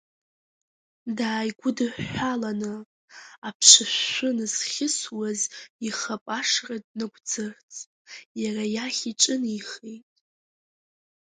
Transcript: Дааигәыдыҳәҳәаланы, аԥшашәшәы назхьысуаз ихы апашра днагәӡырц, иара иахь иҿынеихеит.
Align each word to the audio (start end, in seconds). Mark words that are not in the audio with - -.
Дааигәыдыҳәҳәаланы, 1.17 2.73
аԥшашәшәы 3.47 4.29
назхьысуаз 4.37 5.41
ихы 5.87 6.09
апашра 6.15 6.75
днагәӡырц, 6.85 7.73
иара 8.41 8.63
иахь 8.75 9.01
иҿынеихеит. 9.11 10.05